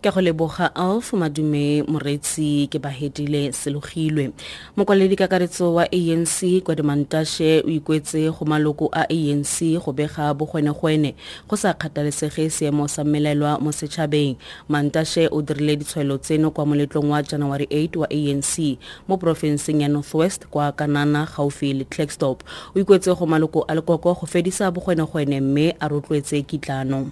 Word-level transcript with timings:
ke 0.00 0.08
go 0.08 0.20
leboga 0.20 0.72
alf 0.74 1.12
madume 1.12 1.84
moretsi 1.84 2.68
ke 2.72 2.80
bahedile 2.80 3.52
selogilwe. 3.52 4.32
Mokwaledi 4.76 5.16
kakaretso 5.16 5.74
wa 5.74 5.84
anc 5.92 6.64
kwa 6.64 6.74
dimantashe 6.74 7.60
o 7.60 7.68
ikwetse 7.68 8.30
go 8.32 8.44
maloko 8.44 8.88
a 8.92 9.04
anc 9.04 9.84
go 9.84 9.92
bega 9.92 10.32
bogwenegwene 10.34 11.14
go 11.48 11.56
sa 11.56 11.74
kgathalesege 11.74 12.50
seemo 12.50 12.88
sa 12.88 13.04
mmelaelwa 13.04 13.60
mo 13.60 13.72
setšhabeng. 13.72 14.36
Mantashe 14.68 15.28
o 15.30 15.42
dirile 15.42 15.76
ditshwaelo 15.76 16.18
tseno 16.18 16.50
kwa 16.50 16.66
moletlong 16.66 17.10
wa 17.10 17.22
january 17.22 17.66
8 17.66 17.98
wa 17.98 18.08
anc 18.10 18.78
mo 19.08 19.16
porofenseng 19.16 19.82
ya 19.82 19.88
northwest 19.88 20.46
kwa 20.46 20.72
kanana 20.72 21.28
gaufi 21.36 21.72
le 21.72 21.84
clackstop 21.84 22.42
o 22.74 22.80
ikwetse 22.80 23.14
go 23.14 23.26
maloko 23.26 23.64
a 23.68 23.74
lekoko 23.74 24.14
go 24.14 24.26
fedisa 24.26 24.70
bogwenegwene 24.70 25.40
mme 25.40 25.76
a 25.80 25.88
rotloetse 25.88 26.42
kitlano. 26.42 27.10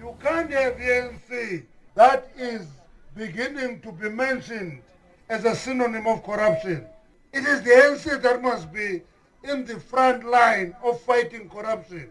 You 0.00 0.14
can't 0.20 0.50
have 0.50 0.74
ANC 0.80 1.73
that 1.94 2.28
is 2.36 2.66
beginning 3.14 3.80
to 3.80 3.92
be 3.92 4.08
mentioned 4.08 4.82
as 5.28 5.44
a 5.44 5.54
synonym 5.54 6.06
of 6.06 6.22
corruption. 6.24 6.86
It 7.32 7.44
is 7.44 7.62
the 7.62 7.70
ANC 7.70 8.22
that 8.22 8.42
must 8.42 8.72
be 8.72 9.02
in 9.44 9.64
the 9.64 9.78
front 9.78 10.24
line 10.24 10.74
of 10.82 11.00
fighting 11.02 11.48
corruption. 11.48 12.10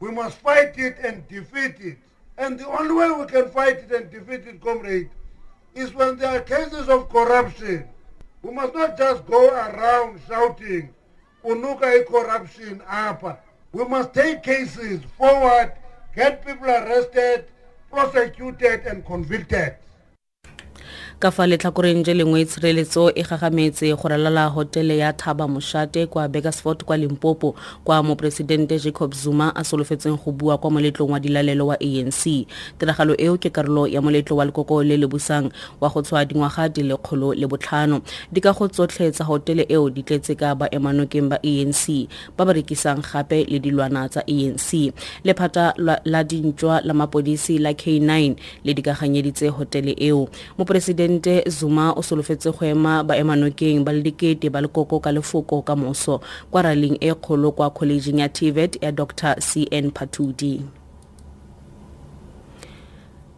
We 0.00 0.10
must 0.10 0.36
fight 0.38 0.78
it 0.78 0.98
and 1.02 1.26
defeat 1.28 1.76
it. 1.80 1.98
And 2.36 2.58
the 2.58 2.66
only 2.66 2.94
way 2.94 3.10
we 3.10 3.26
can 3.26 3.50
fight 3.50 3.78
it 3.78 3.92
and 3.92 4.10
defeat 4.10 4.46
it, 4.46 4.60
comrade, 4.60 5.10
is 5.74 5.94
when 5.94 6.16
there 6.16 6.36
are 6.36 6.40
cases 6.40 6.88
of 6.88 7.08
corruption. 7.08 7.88
We 8.42 8.52
must 8.52 8.74
not 8.74 8.98
just 8.98 9.26
go 9.26 9.50
around 9.50 10.20
shouting, 10.28 10.90
Unuka 11.44 12.06
corruption 12.06 12.82
apa. 12.88 13.38
We 13.72 13.84
must 13.84 14.14
take 14.14 14.42
cases 14.42 15.00
forward, 15.18 15.72
get 16.14 16.44
people 16.44 16.66
arrested, 16.66 17.46
prosecuted 17.94 18.86
and 18.86 19.06
convicted. 19.06 19.76
Ka 21.20 21.30
fa 21.30 21.46
letlhakoreng 21.46 22.02
je 22.02 22.14
lengwe 22.14 22.44
tshireletso 22.44 23.12
e 23.14 23.22
gagametse 23.22 23.86
go 23.94 24.08
ralala 24.08 24.46
hotele 24.50 24.98
ya 24.98 25.12
thaba 25.12 25.48
mošate 25.48 26.06
kwa 26.06 26.28
begersfort 26.28 26.84
kwa 26.84 26.96
limpopo 26.96 27.54
kwa 27.84 28.02
moporesidente 28.02 28.78
jacob 28.78 29.14
zuma 29.14 29.54
a 29.56 29.64
solofetseng 29.64 30.18
go 30.24 30.32
bua 30.32 30.58
kwa 30.58 30.70
moletlong 30.70 31.10
wa 31.12 31.20
dilalelo 31.20 31.66
wa 31.66 31.80
anc 31.80 32.46
tiragalo 32.78 33.14
eo 33.18 33.38
ke 33.38 33.50
karolo 33.50 33.86
ya 33.86 34.02
moletlo 34.02 34.36
wa 34.36 34.44
lekoko 34.44 34.82
le 34.82 34.96
le 34.96 35.06
busang 35.06 35.50
wa 35.80 35.88
go 35.88 36.02
tshwa 36.02 36.24
dingwaga 36.24 36.68
di 36.68 36.82
le 36.82 36.96
kgolo 36.96 37.34
le 37.34 37.46
botlhano. 37.46 38.02
Dikago 38.32 38.68
tsotlhe 38.68 39.10
tsa 39.10 39.24
hotele 39.24 39.66
eo 39.68 39.90
di 39.90 40.02
tletse 40.02 40.34
ka 40.34 40.54
baemanokeng 40.54 41.28
ba 41.30 41.38
anc 41.42 42.08
ba 42.36 42.44
ba 42.44 42.52
rekisang 42.52 43.00
gape 43.00 43.46
le 43.46 43.58
dilwana 43.58 44.08
tsa 44.08 44.26
anc 44.26 44.92
lephata 45.24 45.74
la 46.04 46.24
dintšwa 46.24 46.80
la 46.84 46.94
mapodisi 46.94 47.58
la 47.58 47.70
k9 47.70 48.34
le 48.64 48.74
dikaganyeditse 48.74 49.48
hotele 49.48 49.94
eo. 49.98 50.28
Moporesidente 50.58 51.03
zuma 51.48 51.92
o 51.92 52.02
solofetse 52.02 52.50
go 52.50 52.64
ema 52.64 53.04
baemanokeng 53.04 53.84
ba 53.84 53.92
le 53.92 54.02
dikete 54.02 54.50
ba 54.50 54.60
lekoko 54.60 55.00
ka 55.00 55.12
lefoko 55.12 55.62
ka 55.62 55.76
moso 55.76 56.20
kwa 56.50 56.62
raleng 56.62 56.96
e 57.00 57.14
kgolo 57.14 57.52
kwa 57.52 57.70
kholejeng 57.70 58.18
ya 58.18 58.28
tvet 58.28 58.82
ya 58.82 58.92
dr 58.92 59.36
cn 59.40 59.90
patudi 59.90 60.62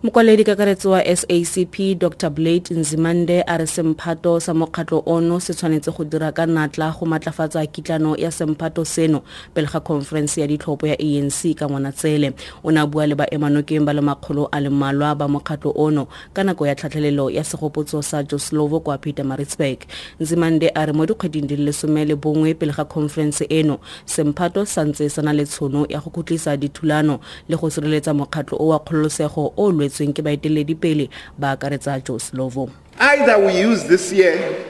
mokwaledi 0.02 0.44
kakaretso 0.44 0.90
wa 0.90 1.16
sacp 1.16 1.98
dr. 1.98 2.30
Blade 2.30 2.74
nzimande 2.74 3.42
a 3.46 3.56
re 3.56 3.66
semphato 3.66 4.40
sa 4.40 4.54
mokgatlo 4.54 5.02
ono 5.06 5.40
se 5.40 5.54
tshwanetse 5.54 5.90
go 5.96 6.04
dira 6.04 6.32
ka 6.32 6.46
natla 6.46 6.92
go 6.92 7.06
matlafatsa 7.06 7.66
kitlano 7.66 8.14
ya 8.16 8.30
semphato 8.30 8.84
seno 8.84 9.22
pele 9.54 9.66
ga 9.66 9.80
conference 9.80 10.40
ya 10.40 10.46
ditlhopho 10.46 10.86
ya 10.86 10.98
anc 11.00 11.56
ka 11.56 11.66
ngwanatsele. 11.66 12.34
O 12.62 12.70
ne 12.70 12.80
a 12.80 12.86
bua 12.86 13.06
le 13.06 13.14
baemanokeng 13.14 13.86
ba 13.86 13.94
le 13.94 14.02
makgolo 14.02 14.48
a 14.52 14.60
le 14.60 14.68
mmalwa 14.68 15.14
ba 15.16 15.28
mokgatlo 15.28 15.72
ono 15.74 16.08
ka 16.34 16.44
nako 16.44 16.66
ya 16.66 16.74
tlhatlhelelo 16.74 17.30
ya 17.30 17.42
segopotso 17.44 18.02
sa 18.02 18.22
joslovo 18.22 18.80
kwa 18.80 18.98
peter 18.98 19.24
maritzburg 19.24 19.78
nzimande 20.20 20.70
a 20.74 20.86
re 20.86 20.92
mo 20.92 21.06
dikgweding 21.06 21.48
di 21.48 21.56
le 21.56 21.64
lesome 21.72 22.04
le 22.04 22.16
bongwe 22.16 22.54
pele 22.54 22.72
ga 22.72 22.84
conference 22.84 23.46
eno 23.48 23.80
semphato 24.04 24.66
sa 24.66 24.84
ntse 24.84 25.08
se 25.08 25.22
na 25.22 25.32
le 25.32 25.46
tshono 25.46 25.86
ya 25.88 26.00
go 26.00 26.10
khutlisa 26.10 26.56
dithulano 26.56 27.18
le 27.48 27.56
go 27.56 27.70
sireletsa 27.70 28.12
mokgatlo 28.12 28.58
o 28.60 28.68
wa 28.68 28.78
kgololosego 28.78 29.52
o 29.56 29.72
o 29.72 29.86
lwetsweng 29.96 30.14
ke 30.14 31.08
ba 31.38 31.50
akaretsa 31.56 32.02
Joe 32.04 32.18
Slovo 32.18 32.70
Either 32.98 33.38
we 33.46 33.58
use 33.60 33.84
this 33.84 34.12
year 34.12 34.64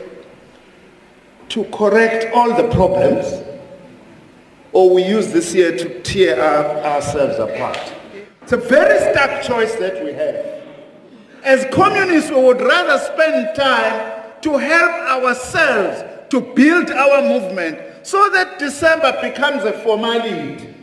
to 1.49 1.65
correct 1.67 2.27
all 2.35 2.57
the 2.57 2.69
problems, 2.75 3.25
or 4.73 4.93
we 4.93 5.05
use 5.05 5.33
this 5.33 5.55
year 5.55 5.77
to 5.79 6.03
tear 6.03 6.43
our, 6.43 6.65
ourselves 6.85 7.39
apart. 7.39 7.79
It's 8.43 8.53
a 8.53 8.57
very 8.57 8.99
stark 9.13 9.43
choice 9.45 9.75
that 9.77 10.05
we 10.05 10.13
have. 10.13 10.45
As 11.45 11.65
communists, 11.73 12.31
we 12.31 12.43
would 12.43 12.61
rather 12.61 12.99
spend 12.99 13.55
time 13.55 14.23
to 14.43 14.59
help 14.59 14.91
ourselves 15.23 16.03
to 16.31 16.41
build 16.41 16.91
our 16.91 17.23
movement 17.23 17.79
so 18.05 18.29
that 18.31 18.59
December 18.59 19.17
becomes 19.23 19.63
a 19.63 19.73
formality. 19.85 20.76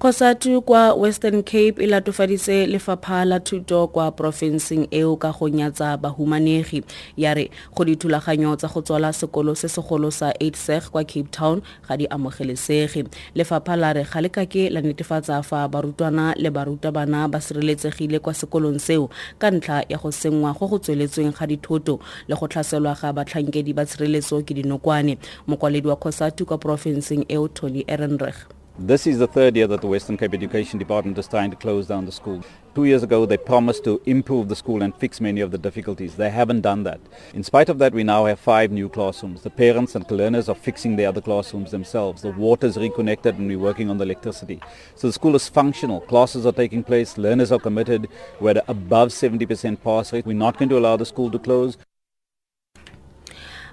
Kgosatu 0.00 0.62
kwa 0.62 0.94
western 0.94 1.42
cape 1.42 1.74
e 1.78 1.86
latofaditse 1.86 2.66
lefapha 2.66 3.24
la 3.24 3.40
thuto 3.40 3.86
kwa 3.88 4.10
porofenseng 4.12 4.88
eo 4.90 5.16
ka 5.16 5.32
go 5.32 5.48
nyatsa 5.48 5.96
bahumanegi. 5.96 6.82
Ya 7.16 7.34
re 7.34 7.50
go 7.76 7.84
dithulaganyo 7.84 8.56
tsa 8.56 8.68
go 8.68 8.80
tswala 8.80 9.12
sekolo 9.12 9.54
se 9.54 9.68
segolo 9.68 10.10
sa 10.10 10.32
eidseg 10.40 10.82
kwa 10.90 11.04
cape 11.04 11.28
town 11.30 11.60
ga 11.88 11.96
di 11.96 12.06
amogelesege. 12.06 13.04
Lefapha 13.34 13.76
la 13.76 13.92
re 13.92 14.04
ga 14.04 14.20
le 14.20 14.28
kake 14.28 14.70
la 14.70 14.80
netefatsa 14.80 15.42
fa 15.42 15.68
barutwana 15.68 16.32
le 16.36 16.50
barutabana 16.50 17.28
ba 17.28 17.40
sireletsegile 17.40 18.18
kwa 18.18 18.32
sekolong 18.34 18.78
seo 18.80 19.10
ka 19.38 19.50
ntlha 19.50 19.84
ya 19.88 19.98
go 19.98 20.10
senngwa 20.10 20.56
go 20.56 20.66
go 20.66 20.78
tsweletsweng 20.78 21.36
ga 21.36 21.46
dithoto 21.46 22.00
le 22.28 22.36
go 22.36 22.48
tlhaselwa 22.48 22.96
ga 22.96 23.12
batlhankedi 23.12 23.72
ba 23.76 23.84
tshireletso 23.84 24.40
ke 24.48 24.54
dinokwane. 24.54 25.18
Mokwaledi 25.46 25.88
wa 25.88 25.96
kgosatu 25.96 26.46
kwa 26.46 26.56
porofenseng 26.58 27.24
eo 27.28 27.48
tony 27.48 27.84
ehrenreg 27.86 28.59
This 28.82 29.06
is 29.06 29.18
the 29.18 29.26
third 29.26 29.56
year 29.56 29.66
that 29.66 29.82
the 29.82 29.86
Western 29.86 30.16
Cape 30.16 30.32
Education 30.32 30.78
Department 30.78 31.18
is 31.18 31.28
trying 31.28 31.50
to 31.50 31.56
close 31.56 31.86
down 31.86 32.06
the 32.06 32.12
school. 32.12 32.42
Two 32.74 32.84
years 32.84 33.02
ago, 33.02 33.26
they 33.26 33.36
promised 33.36 33.84
to 33.84 34.00
improve 34.06 34.48
the 34.48 34.56
school 34.56 34.82
and 34.82 34.96
fix 34.96 35.20
many 35.20 35.42
of 35.42 35.50
the 35.50 35.58
difficulties. 35.58 36.14
They 36.14 36.30
haven't 36.30 36.62
done 36.62 36.84
that. 36.84 36.98
In 37.34 37.42
spite 37.42 37.68
of 37.68 37.76
that, 37.76 37.92
we 37.92 38.04
now 38.04 38.24
have 38.24 38.40
five 38.40 38.72
new 38.72 38.88
classrooms. 38.88 39.42
The 39.42 39.50
parents 39.50 39.94
and 39.96 40.10
learners 40.10 40.48
are 40.48 40.54
fixing 40.54 40.96
the 40.96 41.04
other 41.04 41.20
classrooms 41.20 41.72
themselves. 41.72 42.22
The 42.22 42.30
water 42.30 42.68
is 42.68 42.78
reconnected 42.78 43.36
and 43.36 43.48
we're 43.48 43.58
working 43.58 43.90
on 43.90 43.98
the 43.98 44.04
electricity. 44.04 44.62
So 44.94 45.08
the 45.08 45.12
school 45.12 45.36
is 45.36 45.46
functional. 45.46 46.00
Classes 46.00 46.46
are 46.46 46.52
taking 46.52 46.82
place. 46.82 47.18
Learners 47.18 47.52
are 47.52 47.58
committed. 47.58 48.08
We're 48.40 48.52
at 48.52 48.64
above 48.66 49.10
70% 49.10 49.82
pass 49.84 50.10
rate. 50.14 50.24
We're 50.24 50.32
not 50.32 50.56
going 50.56 50.70
to 50.70 50.78
allow 50.78 50.96
the 50.96 51.04
school 51.04 51.30
to 51.32 51.38
close. 51.38 51.76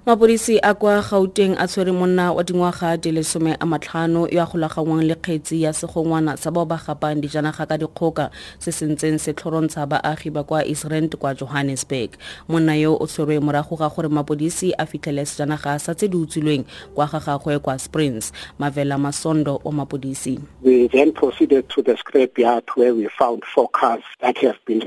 Mapodisi 0.07 0.57
a 0.63 0.73
kwa 0.73 1.01
gauteng 1.01 1.57
a 1.59 1.67
tshwere 1.67 1.91
monna 1.91 2.31
wa 2.31 2.41
dingwaga 2.41 2.95
di 2.95 3.11
le 3.11 3.23
some 3.23 3.51
a 3.51 3.65
matlhano 3.65 4.31
yo 4.31 4.41
a 4.41 4.45
golagangwang 4.45 5.03
le 5.03 5.15
kgetsi 5.15 5.61
ya 5.63 5.73
segongwana 5.73 6.37
sa 6.39 6.49
bao 6.49 6.63
ba 6.65 6.79
gapang 6.79 7.19
dijanaga 7.19 7.67
ka 7.67 7.75
dikgoka 7.77 8.31
se 8.57 8.71
se 8.71 8.85
ntseng 8.87 9.19
se 9.19 9.33
tlhorontsha 9.33 9.83
baagi 9.83 10.31
ba 10.31 10.43
kwa 10.47 10.63
israel 10.63 11.09
kwa 11.09 11.35
johannesburg. 11.35 12.15
Monna 12.47 12.79
yo 12.79 12.95
o 12.95 13.03
tshwerwe 13.05 13.39
morago 13.43 13.75
ga 13.75 13.89
gore 13.89 14.07
mapodisi 14.07 14.71
a 14.79 14.85
fitlhele 14.85 15.25
sejanaga 15.27 15.75
sa 15.77 15.91
tse 15.93 16.07
di 16.07 16.15
utswilweng 16.15 16.63
kwa 16.95 17.11
ga 17.11 17.19
gagwe 17.19 17.59
kwa 17.59 17.77
springs. 17.77 18.31
Mavela 18.59 18.97
masondo 18.97 19.59
wa 19.65 19.71
mapodisi 19.73 20.39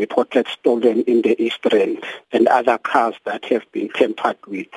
reported 0.01 0.47
stolen 0.49 1.03
in 1.03 1.21
the 1.21 1.37
East 1.43 1.61
Rand 1.71 1.99
and 2.33 2.49
other 2.49 2.79
cars 2.79 3.15
that 3.27 3.45
have 3.45 3.71
been 3.73 3.91
tampered 3.91 4.39
with. 4.49 4.69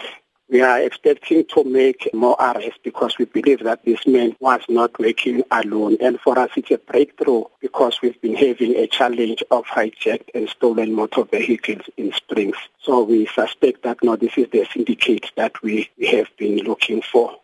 We 0.54 0.62
are 0.62 0.80
expecting 0.80 1.46
to 1.46 1.64
make 1.64 2.08
more 2.14 2.36
arrests 2.40 2.78
because 2.84 3.18
we 3.18 3.26
believe 3.26 3.64
that 3.64 3.84
this 3.86 4.06
man 4.06 4.36
was 4.40 4.62
not 4.70 5.00
working 5.00 5.42
alone. 5.50 5.98
And 6.00 6.20
for 6.22 6.38
us, 6.38 6.52
it's 6.56 6.70
a 6.70 6.78
breakthrough 6.78 7.46
because 7.60 8.00
we've 8.04 8.22
been 8.22 8.36
having 8.36 8.76
a 8.76 8.86
challenge 8.86 9.42
of 9.50 9.66
hijacked 9.66 10.30
and 10.36 10.48
stolen 10.48 10.94
motor 10.94 11.24
vehicles 11.24 11.90
in 11.98 12.14
Springs. 12.14 12.56
So 12.84 13.02
we 13.02 13.26
suspect 13.26 13.82
that 13.82 14.04
now 14.04 14.16
this 14.16 14.38
is 14.38 14.48
the 14.52 14.68
syndicate 14.72 15.32
that 15.38 15.60
we, 15.64 15.90
have 16.12 16.28
been 16.38 16.60
looking 16.60 17.02
for. 17.02 17.36